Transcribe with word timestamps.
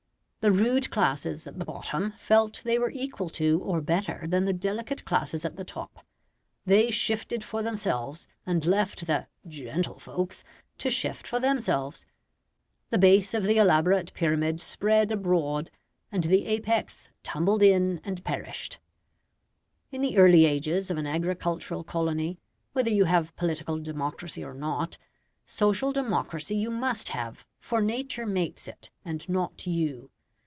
The 0.43 0.51
rude 0.51 0.89
classes 0.89 1.45
at 1.45 1.59
the 1.59 1.65
bottom 1.65 2.15
felt 2.17 2.55
that 2.55 2.63
they 2.63 2.79
were 2.79 2.89
equal 2.89 3.29
to 3.29 3.61
or 3.63 3.79
better 3.79 4.25
than 4.27 4.45
the 4.45 4.53
delicate 4.53 5.05
classes 5.05 5.45
at 5.45 5.55
the 5.55 5.63
top; 5.63 6.03
they 6.65 6.89
shifted 6.89 7.43
for 7.43 7.61
themselves, 7.61 8.27
and 8.43 8.65
left 8.65 9.05
the 9.05 9.27
"gentle 9.47 9.99
folks" 9.99 10.43
to 10.79 10.89
shift 10.89 11.27
for 11.27 11.39
themselves; 11.39 12.07
the 12.89 12.97
base 12.97 13.35
of 13.35 13.43
the 13.43 13.57
elaborate 13.57 14.15
pyramid 14.15 14.59
spread 14.59 15.11
abroad, 15.11 15.69
and 16.11 16.23
the 16.23 16.47
apex 16.47 17.09
tumbled 17.21 17.61
in 17.61 18.01
and 18.03 18.23
perished. 18.23 18.79
In 19.91 20.01
the 20.01 20.17
early 20.17 20.45
ages 20.45 20.89
of 20.89 20.97
an 20.97 21.05
agricultural 21.05 21.83
colony, 21.83 22.39
whether 22.73 22.89
you 22.89 23.05
have 23.05 23.35
political 23.35 23.77
democracy 23.79 24.43
or 24.43 24.55
not, 24.55 24.97
social 25.45 25.91
democracy 25.91 26.55
you 26.55 26.71
must 26.71 27.09
have, 27.09 27.45
for 27.59 27.79
nature 27.79 28.25
makes 28.25 28.67
it, 28.67 28.89
and 29.05 29.29
not 29.29 29.67
you. 29.67 30.09